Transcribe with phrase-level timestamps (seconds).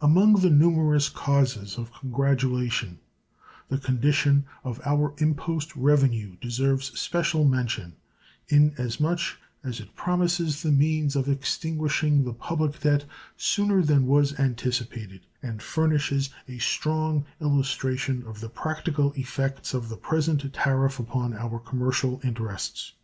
[0.00, 3.00] Among the numerous causes of congratulation
[3.68, 7.94] the condition of our impost revenue deserves special mention,
[8.48, 13.04] in as much as it promises the means of extinguishing the public debt
[13.36, 19.98] sooner than was anticipated, and furnishes a strong illustration of the practical effects of the
[19.98, 22.94] present tariff upon our commercial interests.